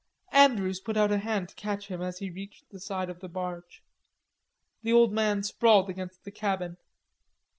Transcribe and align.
Andrews 0.33 0.79
put 0.79 0.97
out 0.97 1.11
a 1.11 1.19
hand 1.19 1.49
to 1.49 1.55
catch 1.55 1.85
him, 1.89 2.01
as 2.01 2.17
he 2.17 2.31
reached 2.31 2.71
the 2.71 2.79
side 2.79 3.07
of 3.11 3.19
the 3.19 3.29
barge. 3.29 3.83
The 4.81 4.93
old 4.93 5.13
man 5.13 5.43
sprawled 5.43 5.91
against 5.91 6.23
the 6.23 6.31
cabin. 6.31 6.77